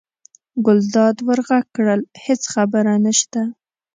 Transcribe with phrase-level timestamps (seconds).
[0.65, 3.41] ګلداد ور غږ کړل: هېڅ خبره نشته.